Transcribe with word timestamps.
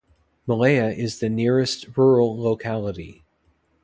Malaya 0.47 0.89
is 0.89 1.19
the 1.19 1.29
nearest 1.29 1.95
rural 1.95 2.35
locality. 2.35 3.21